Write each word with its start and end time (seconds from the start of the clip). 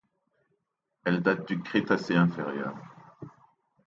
Elle 1.05 1.21
date 1.21 1.47
du 1.47 1.61
Crétacé 1.61 2.15
inférieur. 2.15 2.75